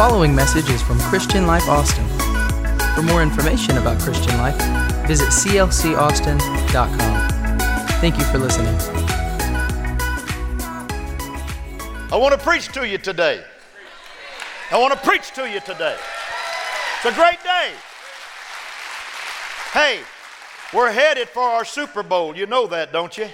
[0.00, 2.08] following message is from Christian Life Austin.
[2.94, 4.56] For more information about Christian Life,
[5.06, 7.28] visit clcaustin.com.
[8.00, 8.74] Thank you for listening.
[12.10, 13.44] I want to preach to you today.
[14.70, 15.98] I want to preach to you today.
[16.96, 17.70] It's a great day.
[19.74, 20.00] Hey,
[20.72, 22.34] we're headed for our Super Bowl.
[22.34, 23.28] You know that, don't you?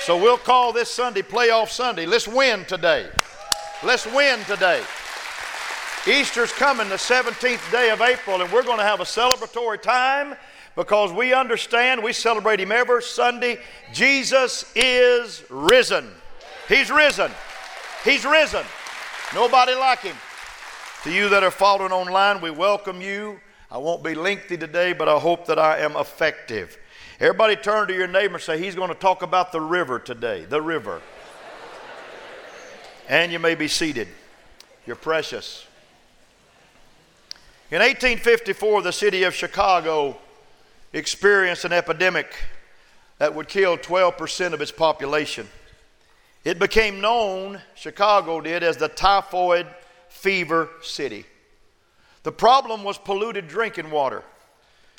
[0.00, 2.06] So we'll call this Sunday Playoff Sunday.
[2.06, 3.08] Let's win today.
[3.84, 4.82] Let's win today.
[6.08, 10.34] Easter's coming the 17th day of April, and we're going to have a celebratory time
[10.74, 13.58] because we understand we celebrate Him every Sunday.
[13.92, 16.08] Jesus is risen.
[16.68, 17.30] He's risen.
[18.02, 18.64] He's risen.
[19.34, 20.16] Nobody like Him.
[21.04, 23.38] To you that are following online, we welcome you.
[23.70, 26.78] I won't be lengthy today, but I hope that I am effective.
[27.20, 30.46] Everybody turn to your neighbor and say, He's going to talk about the river today.
[30.46, 31.02] The river.
[33.06, 34.08] and you may be seated.
[34.86, 35.66] You're precious.
[37.70, 40.18] In 1854, the city of Chicago
[40.92, 42.34] experienced an epidemic
[43.18, 45.46] that would kill 12% of its population.
[46.42, 49.68] It became known, Chicago did, as the typhoid
[50.08, 51.26] fever city.
[52.24, 54.24] The problem was polluted drinking water.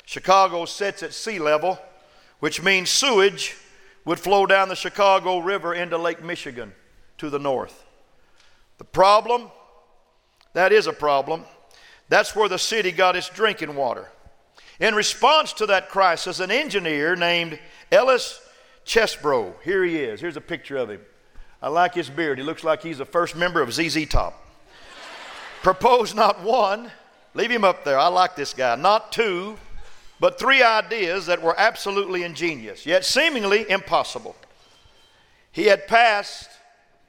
[0.06, 1.78] Chicago sits at sea level,
[2.40, 3.54] which means sewage
[4.06, 6.72] would flow down the Chicago River into Lake Michigan
[7.18, 7.84] to the north.
[8.78, 9.50] The problem,
[10.54, 11.44] that is a problem,
[12.08, 14.10] that's where the city got its drinking water.
[14.80, 17.58] In response to that crisis, an engineer named
[17.90, 18.40] Ellis
[18.84, 21.00] Chesbrough, here he is, here's a picture of him.
[21.62, 22.38] I like his beard.
[22.38, 24.44] He looks like he's the first member of ZZ Top.
[25.62, 26.90] proposed not one,
[27.34, 29.56] leave him up there, I like this guy, not two,
[30.18, 34.34] but three ideas that were absolutely ingenious, yet seemingly impossible.
[35.52, 36.48] He had passed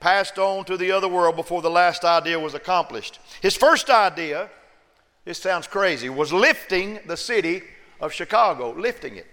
[0.04, 3.20] passed on to the other world before the last idea was accomplished.
[3.42, 4.50] His first idea
[5.26, 7.64] this sounds crazy, was lifting the city
[8.02, 9.28] of Chicago, lifting it.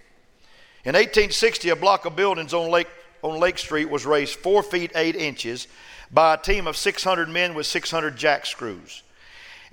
[0.85, 2.87] In 1860, a block of buildings on Lake,
[3.21, 5.67] on Lake Street was raised four feet eight inches
[6.11, 9.03] by a team of 600 men with 600 jack screws.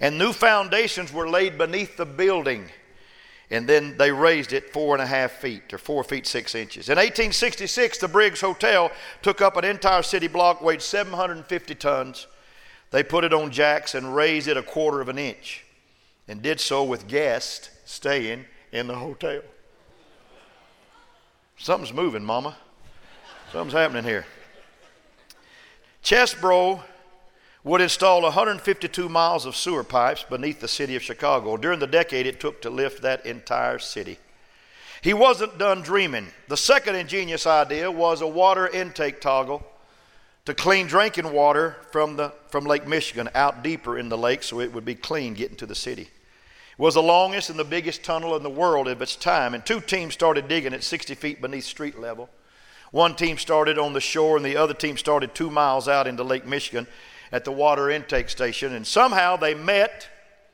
[0.00, 2.66] And new foundations were laid beneath the building.
[3.50, 6.88] And then they raised it four and a half feet, or four feet six inches.
[6.88, 8.90] In 1866, the Briggs Hotel
[9.22, 12.26] took up an entire city block, weighed 750 tons.
[12.90, 15.64] They put it on jacks and raised it a quarter of an inch
[16.28, 19.40] and did so with guests staying in the hotel.
[21.56, 22.56] Something's moving, Mama.
[23.50, 24.26] Something's happening here.
[26.04, 26.80] Chesbrough
[27.64, 32.26] would install 152 miles of sewer pipes beneath the city of Chicago during the decade
[32.26, 34.18] it took to lift that entire city.
[35.02, 36.28] He wasn't done dreaming.
[36.48, 39.66] The second ingenious idea was a water intake toggle
[40.44, 44.60] to clean drinking water from, the, from Lake Michigan out deeper in the lake so
[44.60, 46.08] it would be clean getting to the city
[46.78, 49.52] was the longest and the biggest tunnel in the world of its time.
[49.52, 52.30] And two teams started digging at 60 feet beneath street level.
[52.92, 56.22] One team started on the shore, and the other team started two miles out into
[56.22, 56.86] Lake Michigan
[57.32, 58.72] at the water intake station.
[58.74, 60.08] And somehow they met,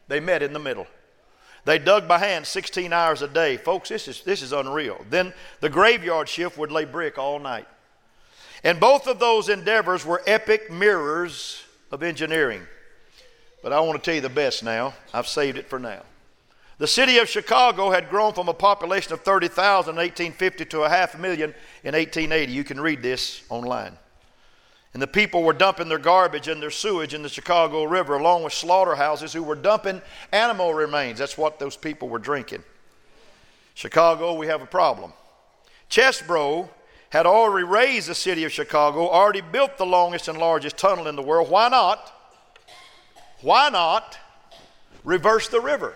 [0.09, 0.87] they met in the middle.
[1.67, 3.57] They dug by hand 16 hours a day.
[3.57, 5.05] Folks, this is, this is unreal.
[5.11, 7.69] Then the graveyard shift would lay brick all night.
[8.63, 12.63] And both of those endeavors were epic mirrors of engineering.
[13.63, 14.95] But I want to tell you the best now.
[15.13, 16.03] I've saved it for now.
[16.79, 20.89] The city of Chicago had grown from a population of 30,000 in 1850 to a
[20.89, 21.55] half million
[21.85, 22.53] in 1880.
[22.53, 23.97] You can read this online.
[24.93, 28.45] And the people were dumping their garbage and their sewage in the Chicago River, along
[28.45, 30.01] with slaughterhouses who were dumping
[30.33, 31.19] animal remains.
[31.19, 32.63] That's what those people were drinking.
[33.75, 35.13] Chicago, we have a problem.
[35.91, 36.69] Chesbrough
[37.11, 41.17] had already raised the city of Chicago, already built the longest and largest tunnel in
[41.17, 41.51] the world.
[41.51, 42.13] Why not?
[43.43, 44.19] Why not
[45.05, 45.95] reverse the river?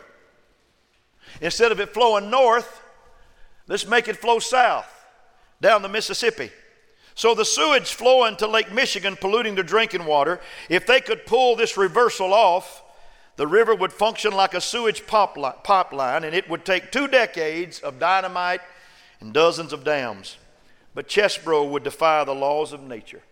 [1.40, 2.82] Instead of it flowing north,
[3.66, 4.88] let's make it flow south
[5.60, 6.50] down the Mississippi.
[7.14, 11.56] So the sewage flowing to Lake Michigan, polluting the drinking water, if they could pull
[11.56, 12.82] this reversal off,
[13.34, 17.98] the river would function like a sewage pipeline, and it would take two decades of
[17.98, 18.60] dynamite
[19.20, 20.36] and dozens of dams.
[20.94, 23.22] But Chesbrough would defy the laws of nature.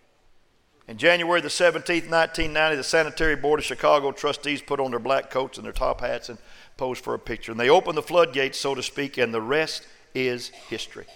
[0.88, 5.30] In January the 17th, 1990, the Sanitary Board of Chicago trustees put on their black
[5.30, 6.38] coats and their top hats and
[6.76, 7.52] pose for a picture.
[7.52, 11.06] And they open the floodgates, so to speak, and the rest is history.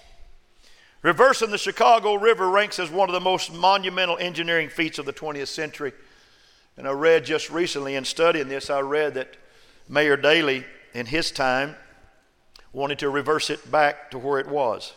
[1.03, 5.13] Reversing the Chicago River ranks as one of the most monumental engineering feats of the
[5.13, 5.93] 20th century.
[6.77, 9.37] And I read just recently in studying this, I read that
[9.89, 11.75] Mayor Daley, in his time,
[12.73, 14.93] wanted to reverse it back to where it was.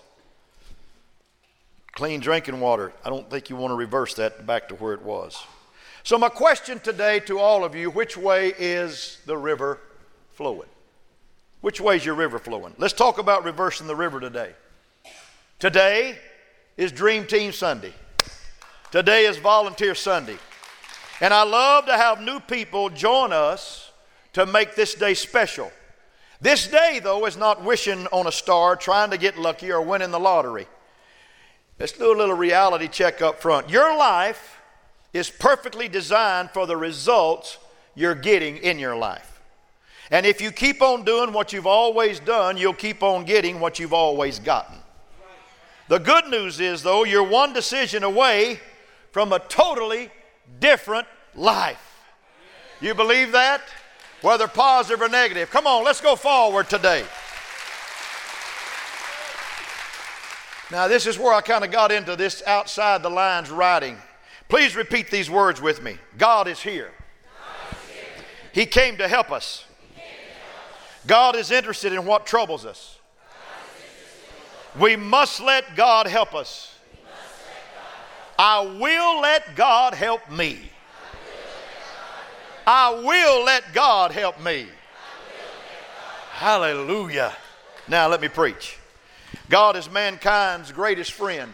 [1.93, 5.01] Clean drinking water, I don't think you want to reverse that back to where it
[5.01, 5.45] was.
[6.03, 9.79] So, my question today to all of you which way is the river
[10.33, 10.69] flowing?
[11.61, 12.73] Which way is your river flowing?
[12.77, 14.53] Let's talk about reversing the river today.
[15.59, 16.17] Today
[16.75, 17.93] is Dream Team Sunday.
[18.91, 20.37] Today is Volunteer Sunday.
[21.21, 23.91] And I love to have new people join us
[24.33, 25.71] to make this day special.
[26.41, 30.11] This day, though, is not wishing on a star, trying to get lucky, or winning
[30.11, 30.67] the lottery.
[31.79, 33.69] Let's do a little reality check up front.
[33.69, 34.59] Your life
[35.13, 37.57] is perfectly designed for the results
[37.95, 39.32] you're getting in your life.
[40.11, 43.79] And if you keep on doing what you've always done, you'll keep on getting what
[43.79, 44.77] you've always gotten.
[45.89, 48.59] The good news is, though, you're one decision away
[49.11, 50.09] from a totally
[50.59, 52.01] different life.
[52.81, 53.61] You believe that?
[54.23, 55.51] whether positive or negative.
[55.51, 57.03] Come on, let's go forward today.
[60.71, 63.97] Now, this is where I kind of got into this outside the lines writing.
[64.47, 66.91] Please repeat these words with me God is here.
[68.53, 69.65] He came to help us.
[71.05, 72.97] God is interested in what troubles us.
[74.79, 76.73] We must let God help us.
[78.39, 80.71] I will let God help me.
[82.65, 84.67] I will let God help me.
[86.31, 87.33] Hallelujah.
[87.87, 88.79] Now let me preach.
[89.49, 91.53] God is mankind's greatest friend.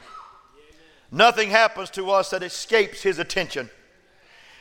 [1.12, 3.70] Nothing happens to us that escapes his attention.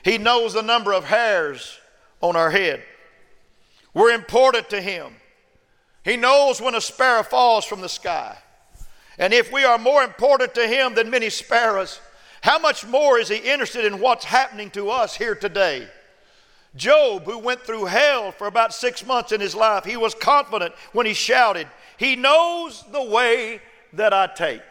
[0.02, 1.78] He knows the number of hairs
[2.20, 2.82] on our head.
[3.94, 5.14] We're important to him.
[6.04, 8.36] He knows when a sparrow falls from the sky.
[9.18, 12.00] And if we are more important to him than many sparrows,
[12.40, 15.88] how much more is he interested in what's happening to us here today?
[16.76, 20.74] Job, who went through hell for about six months in his life, he was confident
[20.92, 23.60] when he shouted, He knows the way
[23.94, 24.62] that I take.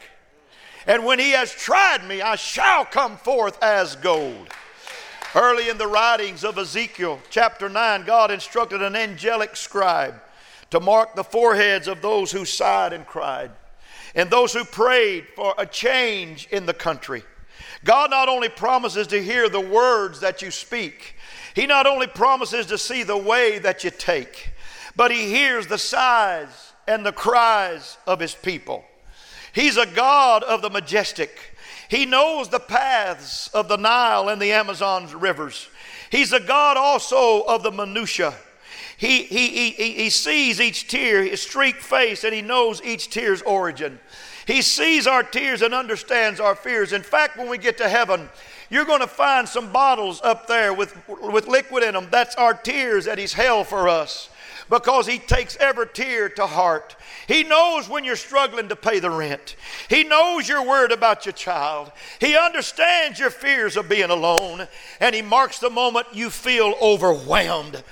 [0.85, 4.47] And when he has tried me, I shall come forth as gold.
[5.37, 10.15] Early in the writings of Ezekiel, chapter 9, God instructed an angelic scribe
[10.71, 13.51] to mark the foreheads of those who sighed and cried,
[14.15, 17.21] and those who prayed for a change in the country.
[17.83, 21.13] God not only promises to hear the words that you speak,
[21.53, 24.53] he not only promises to see the way that you take,
[24.95, 28.83] but He hears the sighs and the cries of His people.
[29.53, 31.55] He's a God of the majestic.
[31.89, 35.69] He knows the paths of the Nile and the Amazon's rivers.
[36.09, 38.33] He's a God also of the minutia.
[38.97, 43.41] He, he, he, he sees each tear, his streaked face, and he knows each tear's
[43.43, 43.99] origin.
[44.47, 46.93] He sees our tears and understands our fears.
[46.93, 48.29] In fact, when we get to heaven,
[48.69, 52.07] you're going to find some bottles up there with, with liquid in them.
[52.09, 54.29] That's our tears that He's held for us
[54.69, 56.95] because He takes every tear to heart.
[57.27, 59.55] He knows when you're struggling to pay the rent.
[59.89, 61.91] He knows you're worried about your child.
[62.19, 64.67] He understands your fears of being alone,
[64.99, 67.83] and He marks the moment you feel overwhelmed.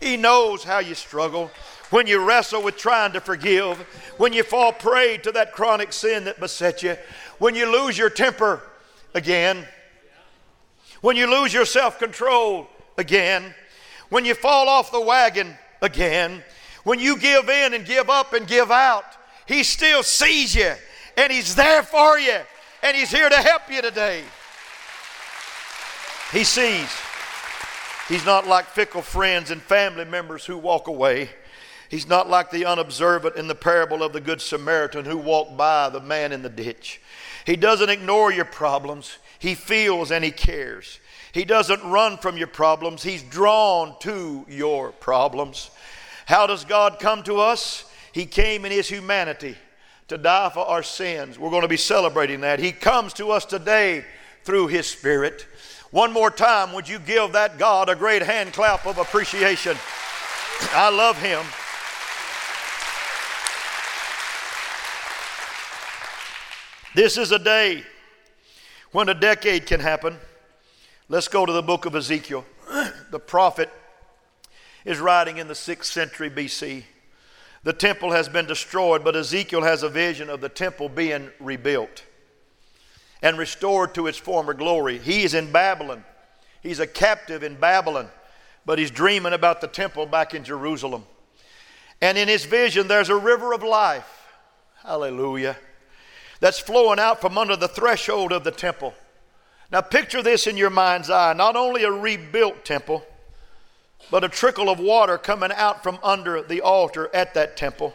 [0.00, 1.50] He knows how you struggle
[1.90, 3.76] when you wrestle with trying to forgive,
[4.16, 6.96] when you fall prey to that chronic sin that beset you,
[7.38, 8.62] when you lose your temper
[9.14, 9.66] again
[11.02, 13.54] when you lose your self control again,
[14.08, 16.42] when you fall off the wagon again,
[16.84, 19.04] when you give in and give up and give out,
[19.46, 20.72] He still sees you
[21.16, 22.38] and He's there for you
[22.82, 24.22] and He's here to help you today.
[26.32, 26.88] He sees.
[28.08, 31.30] He's not like fickle friends and family members who walk away.
[31.88, 35.90] He's not like the unobservant in the parable of the Good Samaritan who walked by
[35.90, 37.02] the man in the ditch.
[37.44, 39.18] He doesn't ignore your problems.
[39.38, 41.00] He feels and He cares.
[41.32, 45.70] He doesn't run from your problems, He's drawn to your problems.
[46.26, 47.84] How does God come to us?
[48.12, 49.56] He came in His humanity
[50.08, 51.38] to die for our sins.
[51.38, 52.60] We're going to be celebrating that.
[52.60, 54.04] He comes to us today
[54.44, 55.46] through His Spirit.
[55.90, 59.76] One more time, would you give that God a great hand clap of appreciation?
[60.72, 61.44] I love Him.
[66.94, 67.84] This is a day
[68.90, 70.18] when a decade can happen.
[71.12, 72.46] Let's go to the book of Ezekiel.
[73.10, 73.68] the prophet
[74.86, 76.84] is writing in the 6th century BC.
[77.64, 82.04] The temple has been destroyed, but Ezekiel has a vision of the temple being rebuilt
[83.20, 84.96] and restored to its former glory.
[84.96, 86.02] He is in Babylon.
[86.62, 88.08] He's a captive in Babylon,
[88.64, 91.04] but he's dreaming about the temple back in Jerusalem.
[92.00, 94.08] And in his vision, there's a river of life.
[94.82, 95.58] Hallelujah
[96.42, 98.92] that's flowing out from under the threshold of the temple.
[99.72, 103.04] Now, picture this in your mind's eye not only a rebuilt temple,
[104.10, 107.94] but a trickle of water coming out from under the altar at that temple.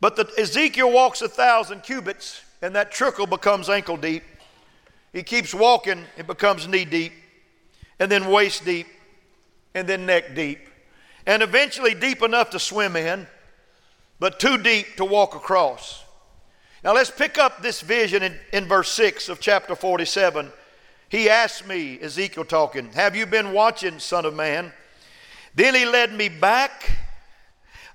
[0.00, 4.24] But the, Ezekiel walks a thousand cubits, and that trickle becomes ankle deep.
[5.12, 7.12] He keeps walking, it becomes knee deep.
[7.98, 8.86] and then waist deep,
[9.74, 10.58] and then neck deep,
[11.26, 13.26] and eventually deep enough to swim in,
[14.18, 16.04] but too deep to walk across.
[16.86, 20.52] Now let's pick up this vision in, in verse 6 of chapter 47.
[21.08, 24.72] He asked me, Ezekiel talking, Have you been watching, Son of Man?
[25.52, 26.96] Then he led me back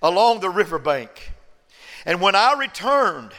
[0.02, 1.32] along the riverbank.
[2.06, 3.32] And when I returned,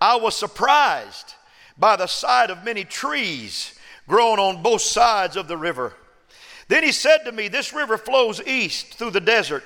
[0.00, 1.34] I was surprised
[1.76, 3.74] by the sight of many trees
[4.06, 5.92] growing on both sides of the river.
[6.68, 9.64] Then he said to me, This river flows east through the desert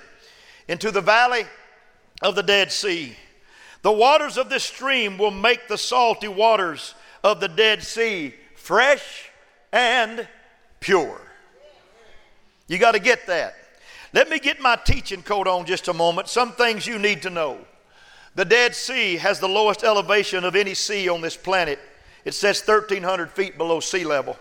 [0.68, 1.44] into the valley
[2.22, 3.14] of the Dead Sea.
[3.84, 9.28] The waters of this stream will make the salty waters of the Dead Sea fresh
[9.74, 10.26] and
[10.80, 11.20] pure.
[12.66, 13.54] You got to get that.
[14.14, 16.28] Let me get my teaching coat on just a moment.
[16.28, 17.58] Some things you need to know.
[18.36, 21.78] The Dead Sea has the lowest elevation of any sea on this planet.
[22.24, 24.38] It sits 1,300 feet below sea level.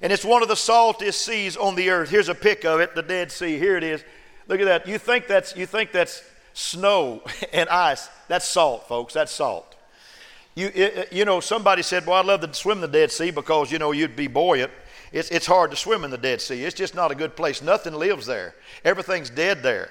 [0.00, 2.08] And it's one of the saltiest seas on the earth.
[2.08, 3.58] Here's a pic of it, the Dead Sea.
[3.58, 4.02] Here it is.
[4.48, 4.88] Look at that.
[4.88, 6.22] You think that's, you think that's
[6.52, 8.08] snow and ice.
[8.28, 9.14] That's salt, folks.
[9.14, 9.74] That's salt.
[10.54, 13.70] You, it, you know, somebody said, Well, I'd love to swim the Dead Sea because,
[13.70, 14.70] you know, you'd be buoyant.
[15.12, 16.64] It's, it's hard to swim in the Dead Sea.
[16.64, 17.62] It's just not a good place.
[17.62, 18.54] Nothing lives there,
[18.84, 19.90] everything's dead there.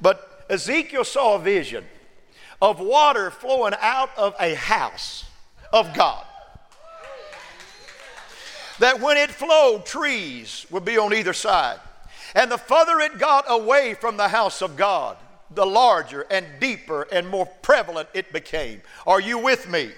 [0.00, 1.84] But Ezekiel saw a vision
[2.60, 5.24] of water flowing out of a house
[5.72, 6.24] of God.
[8.78, 11.80] That when it flowed, trees would be on either side.
[12.34, 15.16] And the further it got away from the house of God,
[15.50, 18.82] the larger and deeper and more prevalent it became.
[19.06, 19.90] Are you with me?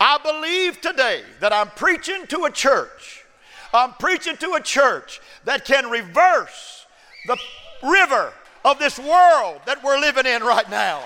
[0.00, 3.24] I believe today that I'm preaching to a church.
[3.72, 6.86] I'm preaching to a church that can reverse
[7.26, 7.36] the
[7.82, 8.32] river
[8.64, 11.02] of this world that we're living in right now.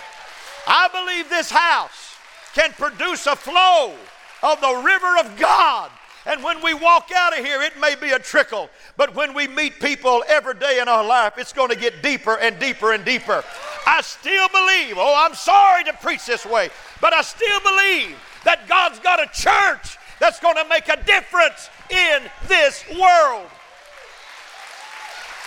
[0.66, 2.16] I believe this house
[2.54, 3.94] can produce a flow
[4.42, 5.90] of the river of God
[6.26, 9.48] and when we walk out of here, it may be a trickle, but when we
[9.48, 13.04] meet people every day in our life, it's going to get deeper and deeper and
[13.04, 13.42] deeper.
[13.86, 16.68] I still believe, oh, I'm sorry to preach this way,
[17.00, 21.70] but I still believe that God's got a church that's going to make a difference
[21.88, 23.46] in this world.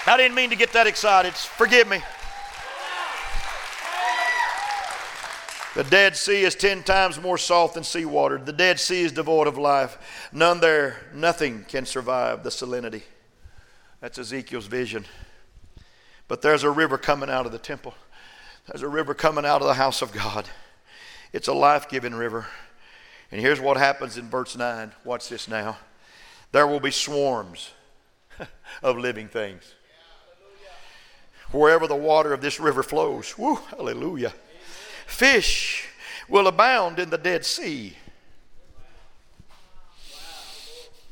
[0.06, 1.34] I didn't mean to get that excited.
[1.34, 2.02] Forgive me.
[5.76, 8.38] The Dead Sea is ten times more salt than seawater.
[8.38, 10.30] The Dead Sea is devoid of life.
[10.32, 13.02] None there, nothing can survive the salinity.
[14.00, 15.06] That's Ezekiel's vision.
[16.28, 17.96] But there's a river coming out of the temple,
[18.68, 20.48] there's a river coming out of the house of God.
[21.32, 22.46] It's a life giving river.
[23.32, 24.92] And here's what happens in verse 9.
[25.04, 25.78] Watch this now.
[26.52, 27.72] There will be swarms
[28.84, 29.74] of living things.
[31.52, 33.36] Wherever the water of this river flows.
[33.36, 34.34] Woo, hallelujah.
[35.14, 35.88] Fish
[36.28, 37.96] will abound in the Dead Sea.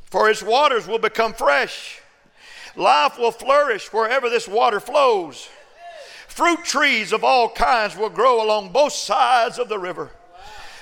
[0.05, 2.01] For its waters will become fresh.
[2.75, 5.47] Life will flourish wherever this water flows.
[6.27, 10.09] Fruit trees of all kinds will grow along both sides of the river.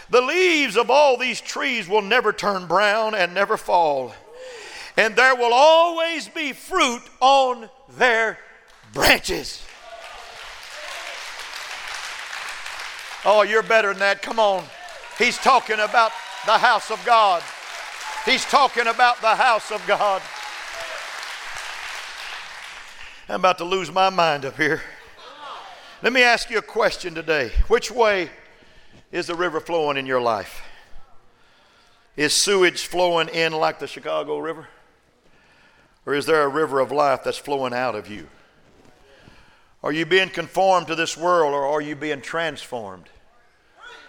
[0.09, 4.13] The leaves of all these trees will never turn brown and never fall.
[4.95, 8.39] And there will always be fruit on their
[8.93, 9.61] branches.
[13.25, 14.21] Oh, you're better than that.
[14.21, 14.63] Come on.
[15.17, 16.11] He's talking about
[16.45, 17.43] the house of God.
[18.25, 20.21] He's talking about the house of God.
[23.27, 24.81] I'm about to lose my mind up here.
[26.01, 27.51] Let me ask you a question today.
[27.67, 28.29] Which way
[29.11, 30.61] is the river flowing in your life?
[32.15, 34.67] Is sewage flowing in like the Chicago River?
[36.05, 38.27] Or is there a river of life that's flowing out of you?
[39.81, 43.05] Are you being conformed to this world or are you being transformed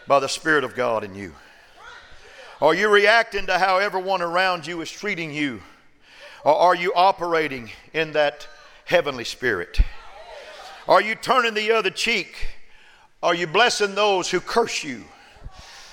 [0.09, 1.33] by the Spirit of God in you?
[2.61, 5.62] Are you reacting to how everyone around you is treating you?
[6.45, 8.49] Or are you operating in that
[8.85, 9.81] heavenly spirit?
[10.89, 12.49] Are you turning the other cheek?
[13.23, 15.05] Are you blessing those who curse you?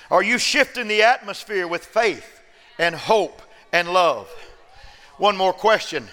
[0.09, 2.41] Are you shifting the atmosphere with faith
[2.79, 3.41] and hope
[3.71, 4.27] and love?
[5.17, 6.07] One more question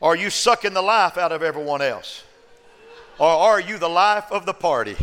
[0.00, 2.22] Are you sucking the life out of everyone else?
[3.18, 4.96] Or are you the life of the party?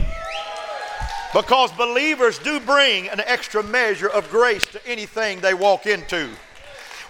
[1.33, 6.29] Because believers do bring an extra measure of grace to anything they walk into.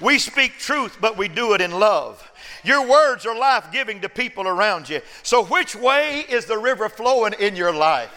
[0.02, 2.32] We speak truth, but we do it in love.
[2.64, 5.02] Your words are life giving to people around you.
[5.22, 8.12] So, which way is the river flowing in your life?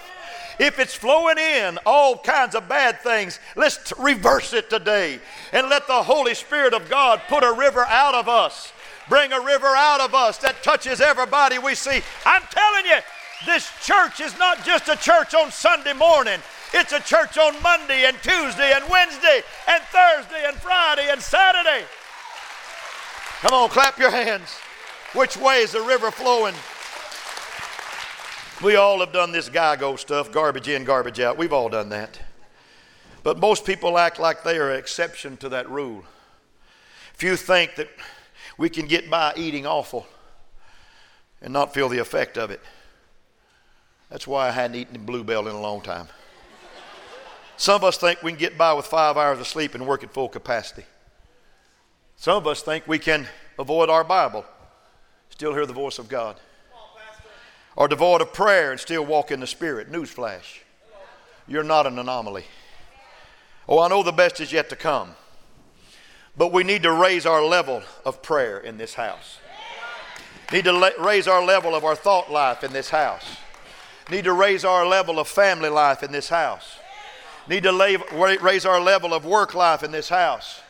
[0.58, 5.20] If it's flowing in all kinds of bad things, let's reverse it today
[5.52, 8.72] and let the Holy Spirit of God put a river out of us
[9.08, 12.00] bring a river out of us that touches everybody we see.
[12.24, 12.98] I'm telling you,
[13.46, 16.40] this church is not just a church on Sunday morning.
[16.74, 21.84] It's a church on Monday and Tuesday and Wednesday and Thursday and Friday and Saturday.
[23.40, 24.50] Come on, clap your hands.
[25.14, 26.54] Which way is the river flowing?
[28.62, 31.38] We all have done this GIGO stuff, garbage in, garbage out.
[31.38, 32.20] We've all done that.
[33.22, 36.04] But most people act like they are an exception to that rule.
[37.14, 37.88] Few think that
[38.58, 40.06] we can get by eating awful
[41.40, 42.60] and not feel the effect of it.
[44.10, 46.08] That's why I hadn't eaten Blue Bell in a long time.
[47.56, 50.02] Some of us think we can get by with five hours of sleep and work
[50.02, 50.84] at full capacity.
[52.16, 54.44] Some of us think we can avoid our Bible,
[55.30, 56.36] still hear the voice of God.
[57.76, 59.92] Or devoid of prayer and still walk in the Spirit.
[59.92, 60.62] Newsflash.
[61.46, 62.44] You're not an anomaly.
[63.68, 65.14] Oh, I know the best is yet to come.
[66.38, 69.38] But we need to raise our level of prayer in this house.
[70.52, 73.36] Need to la- raise our level of our thought life in this house.
[74.08, 76.78] Need to raise our level of family life in this house.
[77.48, 80.60] Need to raise our level of work life in this house.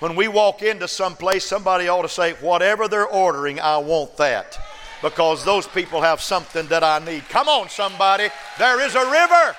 [0.00, 4.16] When we walk into some place, somebody ought to say, Whatever they're ordering, I want
[4.16, 4.58] that.
[5.02, 7.28] Because those people have something that I need.
[7.28, 8.28] Come on, somebody.
[8.58, 9.56] There is a river.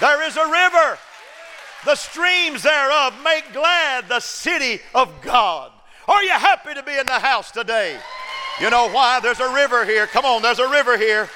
[0.00, 0.98] There is a river.
[1.84, 5.72] The streams thereof make glad the city of God.
[6.06, 7.98] Are you happy to be in the house today?
[8.60, 9.20] You know why?
[9.20, 10.06] There's a river here.
[10.06, 11.30] Come on, there's a river here.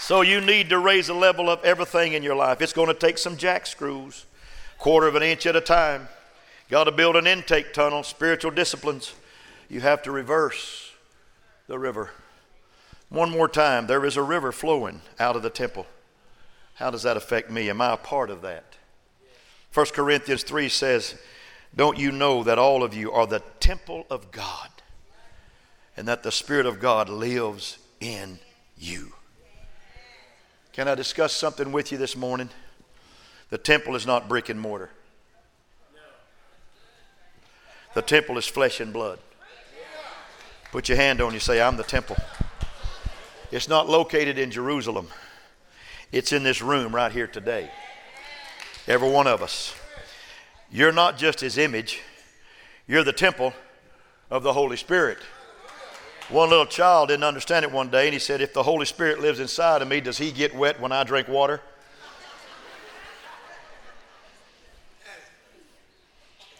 [0.00, 2.60] So you need to raise the level of everything in your life.
[2.60, 4.26] It's going to take some jack screws
[4.78, 6.08] quarter of an inch at a time.
[6.68, 9.14] Got to build an intake tunnel, spiritual disciplines.
[9.68, 10.92] You have to reverse
[11.68, 12.10] the river.
[13.08, 15.86] One more time, there is a river flowing out of the temple.
[16.80, 17.68] How does that affect me?
[17.68, 18.64] Am I a part of that?
[19.74, 21.14] 1 Corinthians 3 says,
[21.76, 24.70] Don't you know that all of you are the temple of God
[25.94, 28.38] and that the Spirit of God lives in
[28.78, 29.12] you?
[30.72, 32.48] Can I discuss something with you this morning?
[33.50, 34.88] The temple is not brick and mortar.
[37.92, 39.18] The temple is flesh and blood.
[40.72, 42.16] Put your hand on you, say, I'm the temple.
[43.52, 45.08] It's not located in Jerusalem,
[46.12, 47.70] it's in this room right here today.
[48.86, 49.74] Every one of us.
[50.70, 52.00] You're not just his image,
[52.86, 53.52] you're the temple
[54.30, 55.18] of the Holy Spirit.
[56.28, 59.20] One little child didn't understand it one day, and he said, If the Holy Spirit
[59.20, 61.60] lives inside of me, does he get wet when I drink water?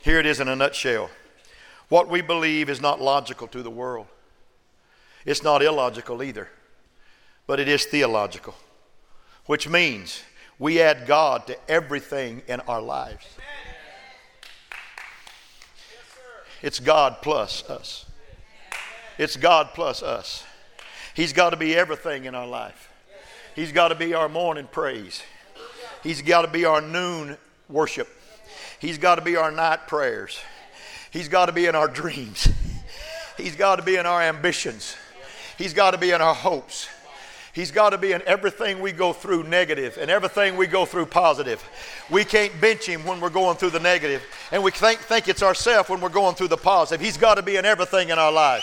[0.02, 1.10] Here it is in a nutshell.
[1.88, 4.06] What we believe is not logical to the world.
[5.24, 6.48] It's not illogical either,
[7.46, 8.54] but it is theological,
[9.50, 10.22] which means
[10.60, 13.26] we add God to everything in our lives.
[16.62, 18.06] It's God plus us.
[19.18, 20.44] It's God plus us.
[21.14, 22.92] He's got to be everything in our life.
[23.56, 25.20] He's got to be our morning praise.
[26.04, 27.36] He's got to be our noon
[27.68, 28.06] worship.
[28.78, 30.38] He's got to be our night prayers.
[31.10, 32.48] He's got to be in our dreams.
[33.36, 34.94] He's got to be in our ambitions.
[35.58, 36.86] He's got to be in our hopes.
[37.52, 41.06] He's got to be in everything we go through negative and everything we go through
[41.06, 41.62] positive.
[42.08, 45.42] We can't bench him when we're going through the negative, and we think, think it's
[45.42, 47.04] ourself when we're going through the positive.
[47.04, 48.62] He's got to be in everything in our life.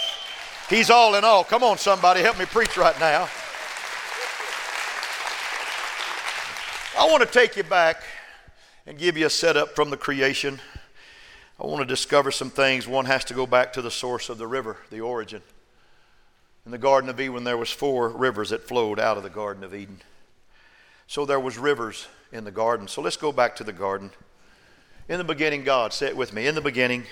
[0.69, 1.43] He's all in all.
[1.43, 3.27] Come on, somebody, help me preach right now.
[6.97, 8.03] I want to take you back
[8.85, 10.59] and give you a setup from the creation.
[11.59, 12.87] I want to discover some things.
[12.87, 15.41] One has to go back to the source of the river, the origin.
[16.67, 19.63] In the Garden of Eden, there was four rivers that flowed out of the Garden
[19.63, 20.01] of Eden.
[21.07, 22.89] So there was rivers in the garden.
[22.89, 24.11] So let's go back to the garden.
[25.07, 25.93] In the beginning, God.
[25.93, 26.45] Say it with me.
[26.45, 27.05] In the beginning,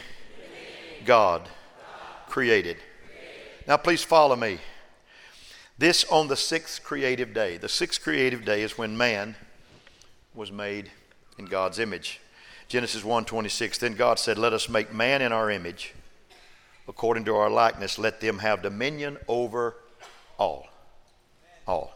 [1.05, 1.47] God
[2.27, 2.75] created.
[3.65, 4.59] Now, please follow me.
[5.77, 7.55] This on the sixth creative day.
[7.55, 9.37] The sixth creative day is when man
[10.33, 10.91] was made
[11.37, 12.19] in God's image.
[12.67, 15.93] Genesis 1:26 Then God said, "Let us make man in our image,
[16.87, 19.75] according to our likeness, let them have dominion over
[20.37, 20.67] all."
[21.67, 21.93] All.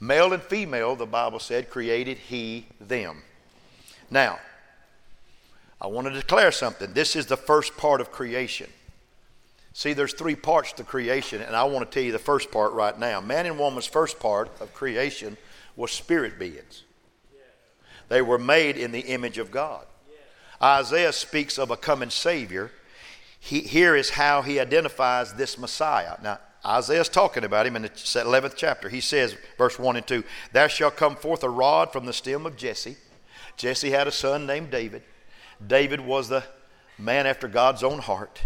[0.00, 3.22] Male and female, the Bible said, created he them.
[4.10, 4.38] Now,
[5.80, 6.92] I want to declare something.
[6.92, 8.70] This is the first part of creation.
[9.72, 12.72] See, there's three parts to creation, and I want to tell you the first part
[12.72, 13.20] right now.
[13.20, 15.36] Man and woman's first part of creation
[15.76, 16.82] was spirit beings.
[18.08, 19.84] They were made in the image of God.
[20.62, 22.70] Isaiah speaks of a coming Savior.
[23.46, 26.16] He, here is how he identifies this Messiah.
[26.20, 28.88] Now, Isaiah's talking about him in the 11th chapter.
[28.88, 32.44] He says, verse 1 and 2 There shall come forth a rod from the stem
[32.44, 32.96] of Jesse.
[33.56, 35.04] Jesse had a son named David.
[35.64, 36.42] David was the
[36.98, 38.42] man after God's own heart.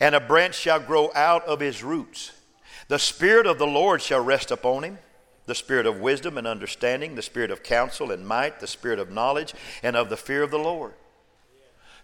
[0.00, 2.32] And a branch shall grow out of his roots.
[2.88, 4.98] The Spirit of the Lord shall rest upon him
[5.44, 9.10] the spirit of wisdom and understanding, the spirit of counsel and might, the spirit of
[9.10, 10.94] knowledge, and of the fear of the Lord.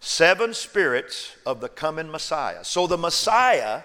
[0.01, 2.65] Seven spirits of the coming Messiah.
[2.65, 3.83] So the Messiah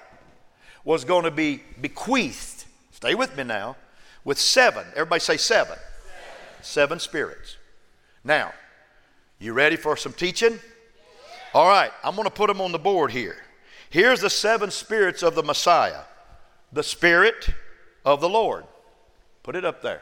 [0.83, 3.75] was going to be bequeathed, stay with me now,
[4.23, 4.85] with seven.
[4.91, 5.77] Everybody say seven.
[5.77, 7.57] Seven, seven spirits.
[8.23, 8.53] Now,
[9.39, 10.59] you ready for some teaching?
[11.53, 13.37] All right, I'm going to put them on the board here.
[13.89, 16.01] Here's the seven spirits of the Messiah
[16.71, 17.49] the Spirit
[18.03, 18.65] of the Lord.
[19.43, 20.01] Put it up there.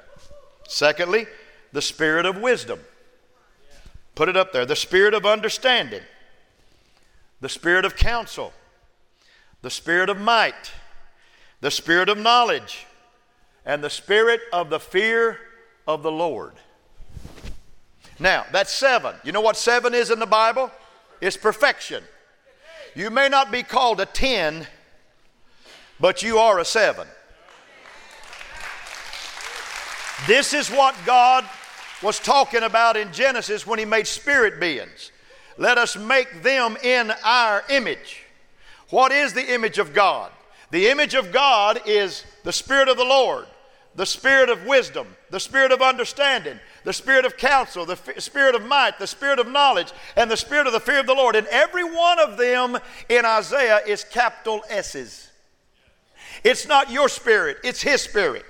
[0.68, 1.28] Secondly,
[1.74, 2.80] the Spirit of wisdom.
[4.16, 4.66] Put it up there.
[4.66, 6.02] The Spirit of understanding,
[7.40, 8.54] the Spirit of counsel,
[9.62, 10.72] the Spirit of might,
[11.62, 12.86] the Spirit of knowledge,
[13.66, 15.38] and the Spirit of the fear
[15.88, 16.54] of the Lord.
[18.20, 19.16] Now, that's seven.
[19.24, 20.72] You know what seven is in the Bible?
[21.22, 22.04] It's perfection.
[22.96, 24.68] You may not be called a 10,
[26.00, 27.08] but you are a 7.
[30.28, 31.46] This is what God
[32.02, 35.12] was talking about in Genesis when He made spirit beings.
[35.58, 38.24] Let us make them in our image.
[38.90, 40.32] What is the image of God?
[40.72, 43.46] The image of God is the Spirit of the Lord,
[43.96, 48.56] the Spirit of wisdom, the Spirit of understanding, the Spirit of counsel, the f- Spirit
[48.56, 51.36] of might, the Spirit of knowledge, and the Spirit of the fear of the Lord.
[51.36, 52.78] And every one of them
[53.10, 55.30] in Isaiah is capital S's.
[56.44, 58.46] It's not your spirit, it's His Spirit.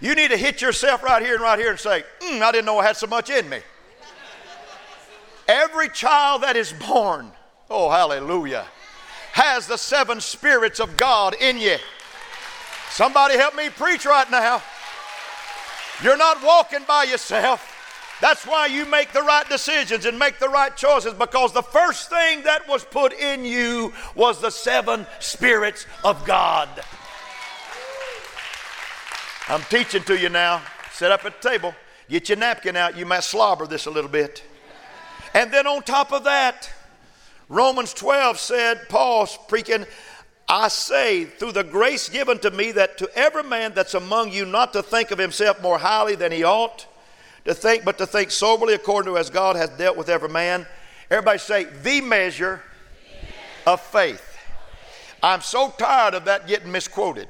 [0.00, 2.66] You need to hit yourself right here and right here and say, mm, I didn't
[2.66, 3.58] know I had so much in me.
[5.48, 7.32] Every child that is born,
[7.70, 8.66] oh, hallelujah,
[9.32, 11.76] has the seven spirits of God in you.
[12.90, 14.62] Somebody help me preach right now.
[16.02, 17.74] You're not walking by yourself.
[18.20, 22.10] That's why you make the right decisions and make the right choices because the first
[22.10, 26.68] thing that was put in you was the seven spirits of God.
[29.48, 30.60] I'm teaching to you now.
[30.92, 31.74] Sit up at the table.
[32.10, 32.96] Get your napkin out.
[32.96, 34.42] You might slobber this a little bit.
[35.32, 36.70] And then on top of that,
[37.48, 39.86] Romans 12 said, Paul's preaching,
[40.48, 44.44] I say, through the grace given to me, that to every man that's among you
[44.44, 46.86] not to think of himself more highly than he ought,
[47.46, 50.66] to think, but to think soberly according to as God has dealt with every man.
[51.10, 52.62] Everybody say, the measure
[53.66, 54.36] of faith.
[55.22, 57.28] I'm so tired of that getting misquoted.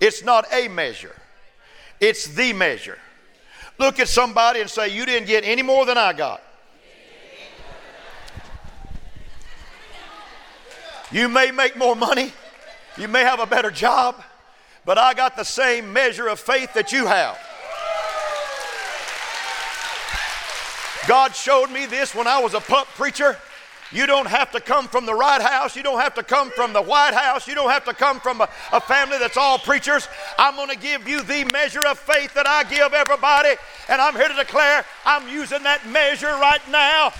[0.00, 1.16] It's not a measure,
[2.00, 2.98] it's the measure.
[3.78, 6.42] Look at somebody and say, You didn't get any more than I got.
[11.12, 12.32] You may make more money,
[12.96, 14.22] you may have a better job,
[14.84, 17.38] but I got the same measure of faith that you have.
[21.08, 23.36] God showed me this when I was a pup preacher.
[23.92, 25.74] You don't have to come from the right house.
[25.74, 27.48] You don't have to come from the White House.
[27.48, 30.06] You don't have to come from a, a family that's all preachers.
[30.38, 33.56] I'm going to give you the measure of faith that I give everybody.
[33.88, 37.12] And I'm here to declare I'm using that measure right now.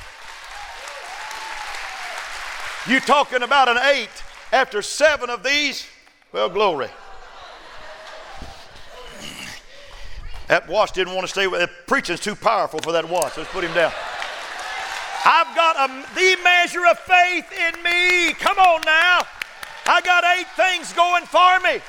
[2.87, 4.11] You talking about an eight
[4.53, 5.87] after seven of these?
[6.33, 6.89] Well, glory.
[10.47, 11.71] That watch didn't want to stay with it.
[11.87, 13.37] Preaching's too powerful for that watch.
[13.37, 13.93] Let's put him down.
[15.25, 18.33] I've got a, the measure of faith in me.
[18.35, 19.23] Come on now.
[19.87, 21.81] I got eight things going for me.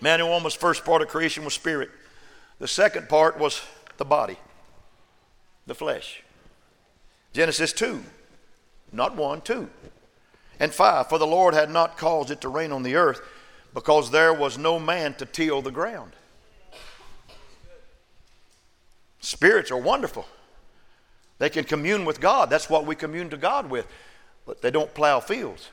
[0.00, 1.90] Man and woman's first part of creation was spirit.
[2.58, 3.62] The second part was
[3.96, 4.36] the body,
[5.66, 6.22] the flesh.
[7.32, 8.02] Genesis 2,
[8.92, 9.68] not 1, 2.
[10.60, 13.20] And 5, for the Lord had not caused it to rain on the earth
[13.74, 16.12] because there was no man to till the ground.
[19.20, 20.26] Spirits are wonderful.
[21.38, 22.50] They can commune with God.
[22.50, 23.86] That's what we commune to God with.
[24.46, 25.70] But they don't plow fields.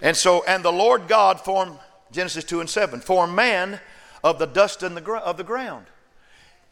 [0.00, 1.78] And so, and the Lord God formed,
[2.12, 3.80] Genesis 2 and 7, formed man
[4.22, 5.86] of the dust in the gr- of the ground.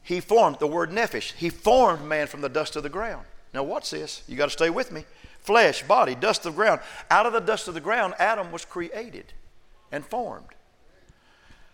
[0.02, 3.26] He formed, the word nephesh, he formed man from the dust of the ground.
[3.52, 4.22] Now, watch this.
[4.28, 5.04] You got to stay with me.
[5.40, 6.80] Flesh, body, dust of the ground.
[7.10, 9.32] Out of the dust of the ground, Adam was created
[9.90, 10.55] and formed.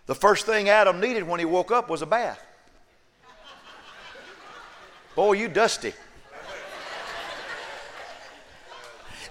[0.05, 2.43] The first thing Adam needed when he woke up was a bath.
[5.15, 5.93] Boy, you dusty.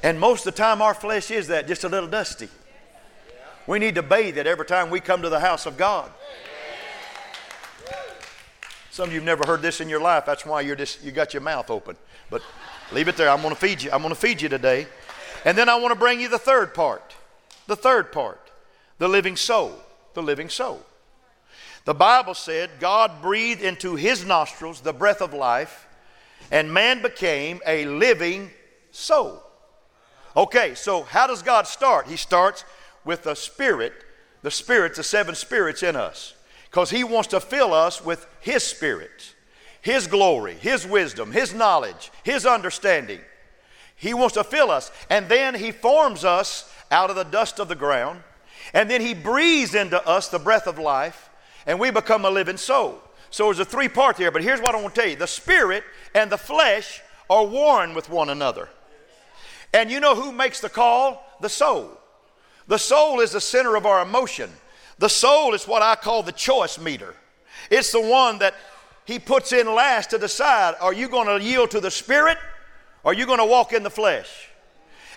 [0.02, 2.48] And most of the time, our flesh is that, just a little dusty.
[3.66, 6.10] We need to bathe it every time we come to the house of God.
[8.90, 10.26] Some of you have never heard this in your life.
[10.26, 11.96] That's why you're just you got your mouth open.
[12.28, 12.42] But
[12.90, 13.30] leave it there.
[13.30, 13.90] I'm going to feed you.
[13.90, 14.86] I'm going to feed you today.
[15.44, 17.14] And then I want to bring you the third part.
[17.68, 18.50] The third part.
[18.98, 19.78] The living soul
[20.14, 20.84] the living soul.
[21.84, 25.86] The Bible said God breathed into his nostrils the breath of life,
[26.50, 28.50] and man became a living
[28.90, 29.42] soul.
[30.36, 32.06] Okay, so how does God start?
[32.06, 32.64] He starts
[33.04, 33.92] with the spirit,
[34.42, 36.34] the spirits, the seven spirits in us.
[36.72, 39.34] because He wants to fill us with His Spirit,
[39.82, 43.20] His glory, His wisdom, His knowledge, His understanding.
[43.94, 44.90] He wants to fill us.
[45.10, 48.22] And then He forms us out of the dust of the ground.
[48.72, 51.30] And then He breathes into us the breath of life,
[51.66, 53.00] and we become a living soul.
[53.30, 55.26] So there's a three part here, but here's what I want to tell you the
[55.26, 58.68] spirit and the flesh are warring with one another.
[59.72, 61.24] And you know who makes the call?
[61.40, 61.98] The soul.
[62.68, 64.50] The soul is the center of our emotion.
[64.98, 67.14] The soul is what I call the choice meter.
[67.70, 68.54] It's the one that
[69.04, 72.38] he puts in last to decide are you going to yield to the spirit
[73.02, 74.50] or are you going to walk in the flesh?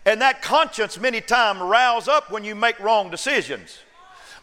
[0.05, 3.79] And that conscience many times rouse up when you make wrong decisions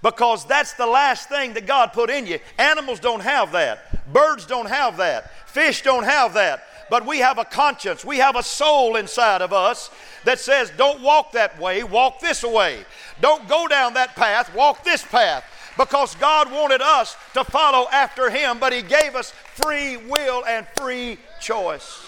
[0.03, 2.41] because that's the last thing that God put in you.
[2.59, 6.65] Animals don't have that, birds don't have that, fish don't have that.
[6.91, 9.91] But we have a conscience, we have a soul inside of us
[10.25, 12.85] that says, Don't walk that way, walk this way.
[13.21, 15.45] Don't go down that path, walk this path.
[15.79, 20.67] Because God wanted us to follow after Him, but He gave us free will and
[20.77, 22.05] free choice.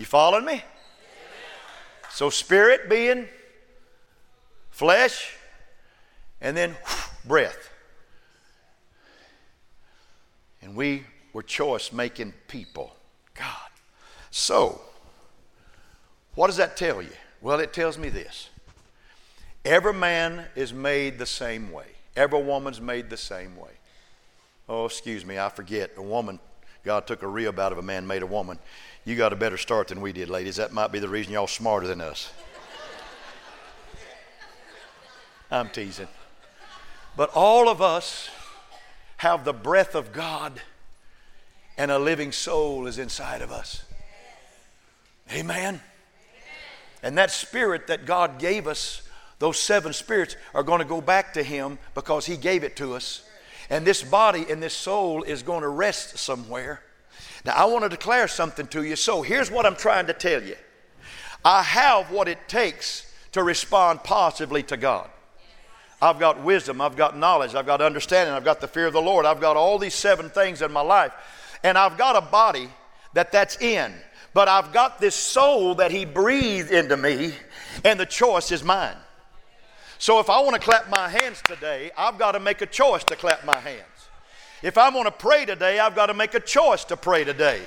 [0.00, 0.62] You following me?
[2.08, 3.28] So, spirit being
[4.70, 5.36] flesh,
[6.40, 6.74] and then
[7.26, 7.68] breath.
[10.62, 12.96] And we were choice making people.
[13.34, 13.68] God.
[14.30, 14.80] So,
[16.34, 17.12] what does that tell you?
[17.42, 18.48] Well, it tells me this
[19.66, 23.72] every man is made the same way, every woman's made the same way.
[24.66, 25.90] Oh, excuse me, I forget.
[25.98, 26.40] A woman,
[26.84, 28.58] God took a rib out of a man, made a woman.
[29.04, 30.56] You got a better start than we did, ladies.
[30.56, 32.32] That might be the reason y'all smarter than us.
[35.50, 36.08] I'm teasing.
[37.16, 38.30] But all of us
[39.18, 40.60] have the breath of God,
[41.76, 43.84] and a living soul is inside of us.
[45.32, 45.80] Amen.
[47.02, 49.02] And that spirit that God gave us,
[49.38, 52.94] those seven spirits, are going to go back to Him because He gave it to
[52.94, 53.22] us.
[53.70, 56.82] And this body and this soul is going to rest somewhere.
[57.44, 58.96] Now, I want to declare something to you.
[58.96, 60.56] So, here's what I'm trying to tell you
[61.44, 65.08] I have what it takes to respond positively to God.
[66.02, 69.02] I've got wisdom, I've got knowledge, I've got understanding, I've got the fear of the
[69.02, 71.12] Lord, I've got all these seven things in my life.
[71.62, 72.68] And I've got a body
[73.12, 73.92] that that's in.
[74.32, 77.34] But I've got this soul that He breathed into me,
[77.84, 78.96] and the choice is mine.
[80.00, 83.04] So if I want to clap my hands today, I've got to make a choice
[83.04, 83.84] to clap my hands.
[84.62, 87.60] If I'm going to pray today, I've got to make a choice to pray today.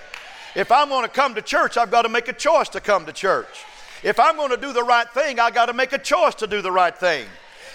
[0.56, 3.06] If I'm going to come to church, I've got to make a choice to come
[3.06, 3.64] to church.
[4.02, 6.48] If I'm going to do the right thing, I've got to make a choice to
[6.48, 7.28] do the right thing.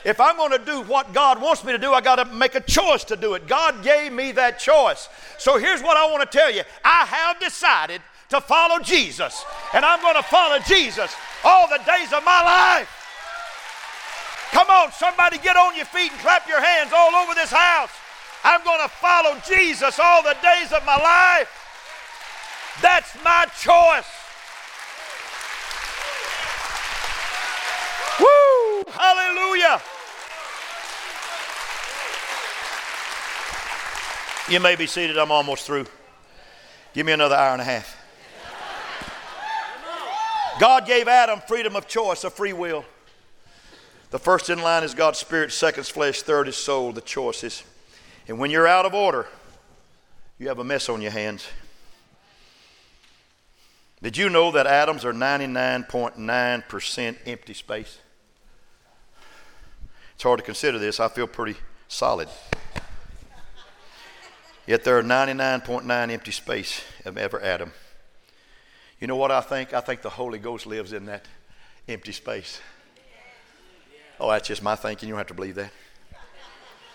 [0.05, 2.57] If I'm going to do what God wants me to do, I got to make
[2.57, 3.47] a choice to do it.
[3.47, 5.09] God gave me that choice.
[5.39, 9.85] So here's what I want to tell you I have decided to follow Jesus, and
[9.85, 12.98] I'm going to follow Jesus all the days of my life.
[14.53, 17.91] Come on, somebody get on your feet and clap your hands all over this house.
[18.45, 21.51] I'm going to follow Jesus all the days of my life.
[22.81, 24.07] That's my choice.
[28.21, 28.93] Woo!
[28.93, 29.81] Hallelujah.
[34.49, 35.19] You may be seated.
[35.19, 35.87] I'm almost through.
[36.95, 37.97] Give me another hour and a half.
[40.59, 42.85] God gave Adam freedom of choice, a free will.
[44.11, 47.63] The first in line is God's spirit, second is flesh, third is soul, the choices.
[48.27, 49.27] And when you're out of order,
[50.39, 51.47] you have a mess on your hands.
[54.03, 57.99] Did you know that atoms are 99.9% empty space?
[60.15, 61.01] It's hard to consider this.
[61.01, 62.29] I feel pretty solid.
[64.67, 67.73] Yet there are 99.9 empty space of every atom.
[69.01, 69.73] You know what I think?
[69.75, 71.25] I think the Holy Ghost lives in that
[71.89, 72.61] empty space.
[74.21, 75.09] Oh, that's just my thinking.
[75.09, 75.71] You don't have to believe that.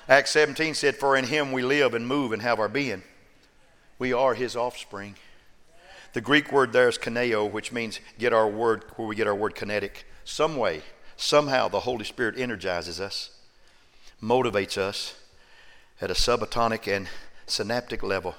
[0.09, 3.03] Acts 17 said, For in him we live and move and have our being.
[3.97, 5.15] We are his offspring.
[6.12, 9.36] The Greek word there is kineo, which means get our word, where we get our
[9.36, 10.05] word kinetic.
[10.25, 10.81] Some way,
[11.15, 13.31] somehow, the Holy Spirit energizes us,
[14.21, 15.15] motivates us
[16.01, 17.07] at a subatomic and
[17.47, 18.36] synaptic level.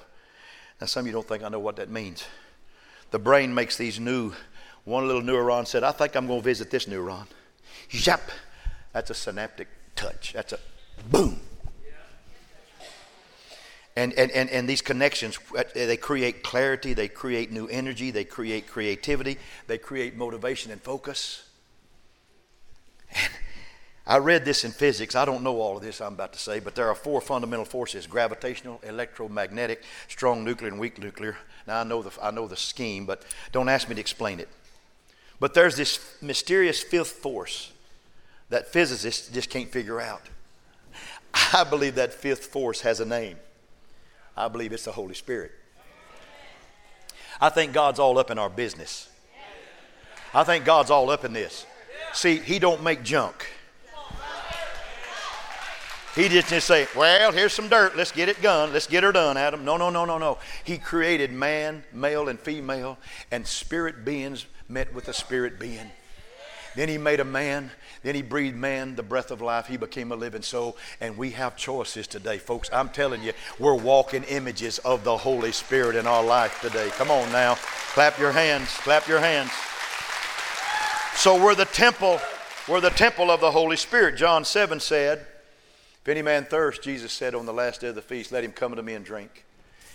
[0.81, 2.25] Now, some of you don't think I know what that means.
[3.11, 4.33] The brain makes these new,
[4.85, 7.27] one little neuron said, I think I'm going to visit this neuron.
[7.91, 8.31] Yep.
[8.95, 10.33] That's a synaptic touch.
[10.33, 10.59] That's a
[11.11, 11.41] boom.
[13.97, 18.25] And, and, and, and these connections, uh, they create clarity, they create new energy, they
[18.25, 21.49] create creativity, they create motivation and focus.
[23.15, 23.33] And
[24.07, 25.15] I read this in physics.
[25.15, 27.65] I don't know all of this I'm about to say, but there are four fundamental
[27.65, 31.37] forces gravitational, electromagnetic, strong nuclear, and weak nuclear.
[31.67, 34.49] Now, I know the, I know the scheme, but don't ask me to explain it.
[35.41, 37.73] But there's this mysterious fifth force
[38.51, 40.23] that physicists just can't figure out.
[41.53, 43.37] I believe that fifth force has a name.
[44.37, 45.53] I believe it's the Holy Spirit.
[47.41, 49.09] I think God's all up in our business.
[50.33, 51.67] I think God's all up in this.
[52.13, 53.47] See, He don't make junk.
[56.15, 57.97] He just didn't say, Well, here's some dirt.
[57.97, 58.73] Let's get it done.
[58.73, 59.65] Let's get her done, Adam.
[59.65, 60.39] No, no, no, no, no.
[60.63, 62.99] He created man, male, and female,
[63.33, 65.91] and spirit beings met with a spirit being.
[66.77, 67.71] Then he made a man.
[68.05, 69.67] Then he breathed man the breath of life.
[69.67, 70.77] He became a living soul.
[71.01, 72.71] And we have choices today, folks.
[72.73, 76.91] I'm telling you, we're walking images of the Holy Spirit in our life today.
[76.91, 77.57] Come on now.
[77.95, 78.69] Clap your hands.
[78.69, 79.51] Clap your hands.
[81.17, 82.21] So we're the temple.
[82.69, 84.17] We're the temple of the Holy Spirit.
[84.17, 85.27] John 7 said,
[86.03, 88.53] if any man thirst, Jesus said on the last day of the feast, let him
[88.53, 89.47] come unto me and drink.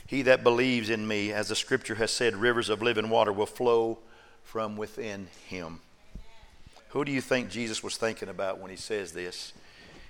[0.08, 3.46] He that believes in me, as the scripture has said, rivers of living water will
[3.46, 4.00] flow
[4.42, 5.82] from within him.
[6.90, 9.54] Who do you think Jesus was thinking about when he says this?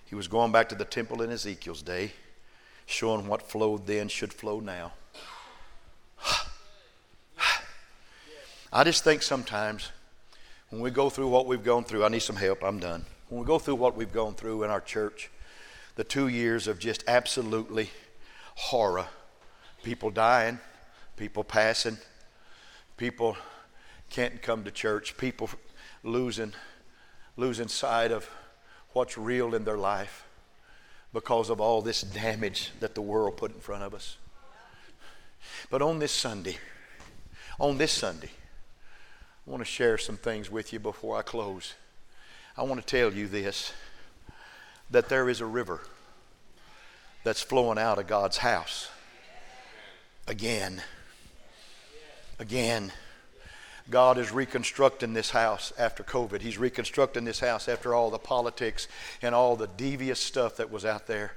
[0.06, 2.14] He was going back to the temple in Ezekiel's day,
[2.86, 4.94] showing what flowed then should flow now.
[8.72, 9.92] I just think sometimes
[10.70, 13.06] when we go through what we've gone through, I need some help, I'm done.
[13.28, 15.30] When we go through what we've gone through in our church,
[15.96, 17.90] the two years of just absolutely
[18.56, 19.08] horror
[19.84, 20.60] people dying,
[21.18, 21.98] people passing,
[22.98, 23.36] people
[24.10, 25.50] can't come to church, people
[26.04, 26.54] losing,
[27.38, 28.30] losing sight of
[28.94, 30.26] what's real in their life
[31.14, 34.18] because of all this damage that the world put in front of us.
[35.70, 36.58] But on this Sunday,
[37.60, 38.32] on this Sunday,
[39.48, 41.74] I want to share some things with you before I close.
[42.56, 43.74] I want to tell you this
[44.92, 45.82] that there is a river
[47.24, 48.90] that's flowing out of God's house.
[50.28, 50.82] Again.
[52.40, 52.92] Again.
[53.90, 56.42] God is reconstructing this house after COVID.
[56.42, 58.88] He's reconstructing this house after all the politics
[59.22, 61.34] and all the devious stuff that was out there.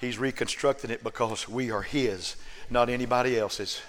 [0.00, 2.34] He's reconstructing it because we are His,
[2.68, 3.80] not anybody else's.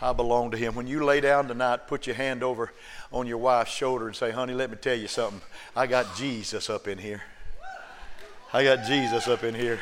[0.00, 0.74] I belong to Him.
[0.74, 2.72] When you lay down tonight, put your hand over
[3.12, 5.42] on your wife's shoulder and say, Honey, let me tell you something.
[5.76, 7.22] I got Jesus up in here.
[8.54, 9.80] I got Jesus up in here.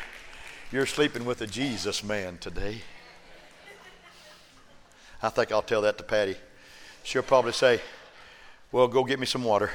[0.71, 2.81] You're sleeping with a Jesus man today.
[5.21, 6.35] I think I'll tell that to Patty.
[7.03, 7.81] She'll probably say,
[8.71, 9.69] Well, go get me some water.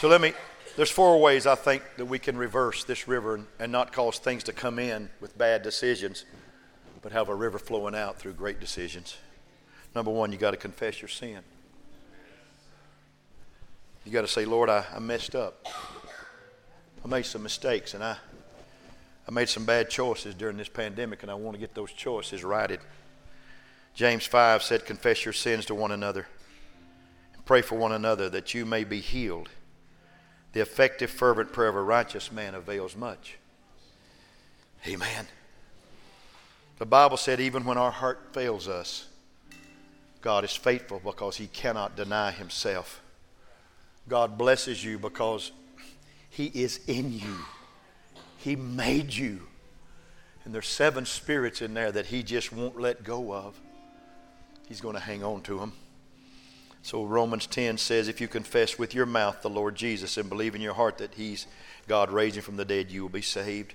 [0.00, 0.32] so let me,
[0.76, 4.18] there's four ways I think that we can reverse this river and, and not cause
[4.18, 6.24] things to come in with bad decisions,
[7.02, 9.16] but have a river flowing out through great decisions.
[9.94, 11.40] Number one, you got to confess your sin.
[14.04, 15.66] You got to say, Lord, I, I messed up.
[17.04, 18.16] I made some mistakes and I,
[19.28, 22.42] I made some bad choices during this pandemic, and I want to get those choices
[22.42, 22.80] righted.
[23.94, 26.26] James 5 said, Confess your sins to one another
[27.34, 29.48] and pray for one another that you may be healed.
[30.52, 33.38] The effective, fervent prayer of a righteous man avails much.
[34.86, 35.26] Amen.
[36.78, 39.06] The Bible said, even when our heart fails us,
[40.20, 43.00] God is faithful because he cannot deny himself.
[44.08, 45.52] God blesses you because
[46.28, 47.36] he is in you.
[48.38, 49.42] He made you.
[50.44, 53.60] And there's seven spirits in there that he just won't let go of.
[54.72, 55.74] He's going to hang on to them.
[56.82, 60.54] So Romans 10 says, if you confess with your mouth the Lord Jesus and believe
[60.54, 61.46] in your heart that he's
[61.88, 63.74] God raising from the dead, you will be saved.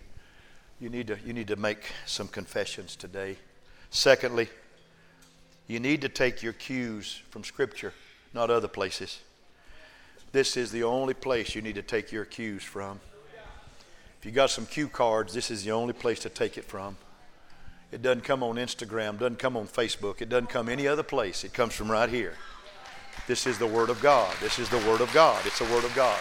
[0.79, 3.37] You need to, you need to make some confessions today.
[3.91, 4.49] Secondly,
[5.67, 7.93] you need to take your cues from Scripture,
[8.33, 9.19] not other places.
[10.31, 12.99] This is the only place you need to take your cues from.
[14.19, 16.97] If you got some cue cards, this is the only place to take it from.
[17.91, 21.43] It doesn't come on Instagram, doesn't come on Facebook, it doesn't come any other place.
[21.43, 22.33] It comes from right here.
[23.27, 24.33] This is the Word of God.
[24.41, 25.45] This is the Word of God.
[25.45, 26.19] It's the Word of God.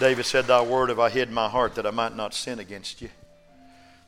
[0.00, 2.58] David said, Thy word have I hid in my heart that I might not sin
[2.58, 3.10] against you.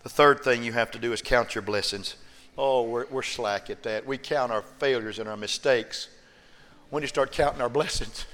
[0.02, 2.16] The third thing you have to do is count your blessings.
[2.58, 4.06] Oh, we're, we're slack at that.
[4.06, 6.08] We count our failures and our mistakes
[6.90, 8.24] when you start counting our blessings.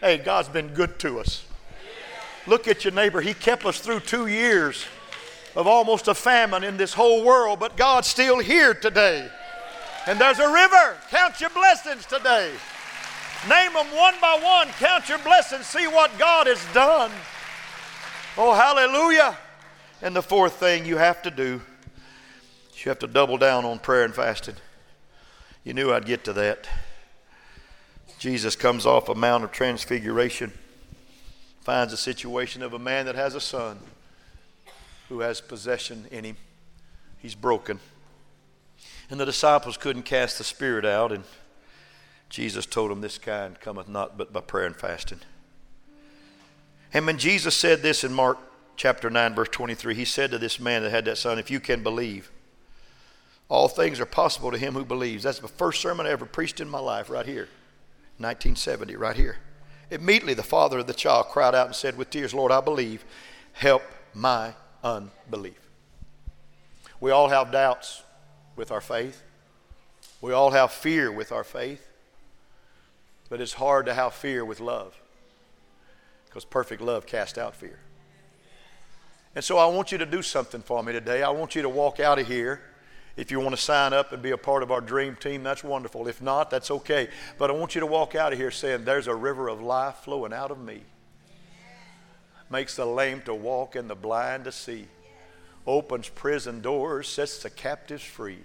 [0.00, 1.44] Hey, God's been good to us.
[2.46, 3.20] Look at your neighbor.
[3.20, 4.86] He kept us through two years
[5.56, 9.28] of almost a famine in this whole world, but God's still here today.
[10.06, 10.96] And there's a river.
[11.08, 12.52] Count your blessings today.
[13.48, 14.68] Name them one by one.
[14.78, 15.66] Count your blessings.
[15.66, 17.10] See what God has done.
[18.36, 19.36] Oh, hallelujah.
[20.02, 21.62] And the fourth thing you have to do,
[22.74, 24.56] you have to double down on prayer and fasting.
[25.64, 26.68] You knew I'd get to that.
[28.18, 30.52] Jesus comes off a Mount of Transfiguration,
[31.62, 33.78] finds a situation of a man that has a son
[35.08, 36.36] who has possession in him.
[37.18, 37.80] He's broken.
[39.10, 41.12] And the disciples couldn't cast the spirit out.
[41.12, 41.24] And
[42.28, 45.20] Jesus told them, This kind cometh not but by prayer and fasting.
[46.92, 48.38] And when Jesus said this in Mark
[48.76, 51.60] chapter 9, verse 23, he said to this man that had that son, If you
[51.60, 52.30] can believe,
[53.48, 55.22] all things are possible to him who believes.
[55.22, 57.48] That's the first sermon I ever preached in my life, right here,
[58.18, 59.36] 1970, right here.
[59.90, 63.04] Immediately, the father of the child cried out and said with tears, Lord, I believe.
[63.52, 63.82] Help
[64.12, 64.52] my
[64.86, 65.58] unbelief.
[67.00, 68.02] We all have doubts
[68.54, 69.22] with our faith.
[70.20, 71.86] We all have fear with our faith.
[73.28, 74.94] But it's hard to have fear with love
[76.26, 77.78] because perfect love casts out fear.
[79.34, 81.22] And so I want you to do something for me today.
[81.22, 82.62] I want you to walk out of here.
[83.16, 85.64] If you want to sign up and be a part of our dream team, that's
[85.64, 86.06] wonderful.
[86.06, 87.08] If not, that's okay.
[87.36, 89.96] But I want you to walk out of here saying, There's a river of life
[89.96, 90.82] flowing out of me.
[92.50, 94.86] Makes the lame to walk and the blind to see.
[95.66, 98.38] Opens prison doors, sets the captives free.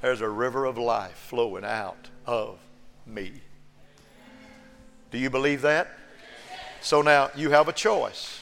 [0.00, 2.58] There's a river of life flowing out of
[3.06, 3.32] me.
[5.10, 5.88] Do you believe that?
[6.80, 8.40] So now you have a choice.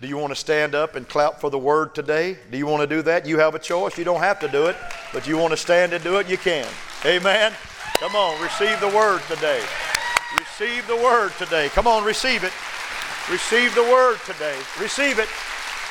[0.00, 2.38] Do you want to stand up and clap for the word today?
[2.50, 3.26] Do you want to do that?
[3.26, 3.98] You have a choice.
[3.98, 4.76] You don't have to do it,
[5.12, 6.66] but you want to stand and do it, you can.
[7.04, 7.52] Amen.
[7.98, 9.62] Come on, receive the word today.
[10.38, 11.68] Receive the word today.
[11.68, 12.52] Come on, receive it.
[13.30, 14.58] Receive the word today.
[14.80, 15.28] Receive it.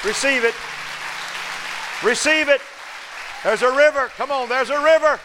[0.03, 0.53] Receive it.
[2.03, 2.59] Receive it.
[3.45, 4.09] There's a river.
[4.17, 5.17] Come on, there's a river.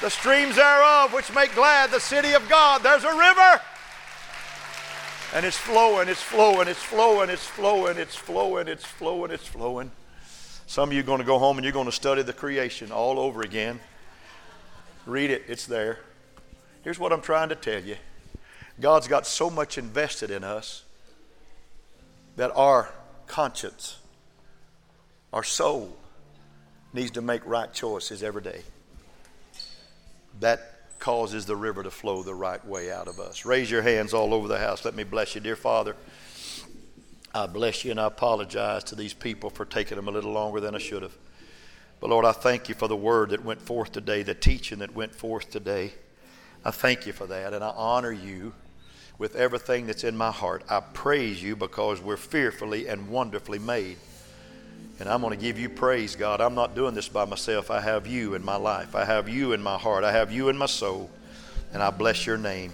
[0.00, 2.82] The streams thereof which make glad the city of God.
[2.82, 3.60] There's a river.
[5.34, 9.92] And it's flowing, it's flowing, it's flowing, it's flowing, it's flowing, it's flowing, it's flowing.
[10.66, 12.90] Some of you are going to go home and you're going to study the creation
[12.90, 13.78] all over again.
[15.06, 16.00] Read it, it's there.
[16.82, 17.96] Here's what I'm trying to tell you
[18.80, 20.82] God's got so much invested in us
[22.36, 22.88] that our
[23.26, 23.98] conscience,
[25.32, 25.96] our soul,
[26.92, 28.62] needs to make right choices every day.
[30.40, 33.44] That causes the river to flow the right way out of us.
[33.44, 34.84] Raise your hands all over the house.
[34.84, 35.96] Let me bless you, dear Father.
[37.34, 40.60] I bless you and I apologize to these people for taking them a little longer
[40.60, 41.16] than I should have.
[41.98, 44.94] But Lord, I thank you for the word that went forth today, the teaching that
[44.94, 45.92] went forth today.
[46.64, 48.52] I thank you for that and I honor you
[49.22, 50.64] with everything that's in my heart.
[50.68, 53.96] I praise you because we're fearfully and wonderfully made.
[54.98, 56.40] And I'm going to give you praise, God.
[56.40, 57.70] I'm not doing this by myself.
[57.70, 58.96] I have you in my life.
[58.96, 60.02] I have you in my heart.
[60.02, 61.08] I have you in my soul.
[61.72, 62.72] And I bless your name.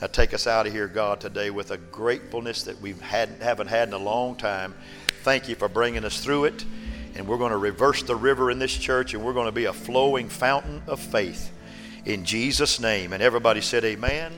[0.00, 3.86] Now take us out of here, God, today with a gratefulness that we haven't had
[3.86, 4.74] in a long time.
[5.22, 6.64] Thank you for bringing us through it.
[7.14, 9.66] And we're going to reverse the river in this church, and we're going to be
[9.66, 11.52] a flowing fountain of faith
[12.04, 13.12] in Jesus' name.
[13.12, 14.32] And everybody said, Amen.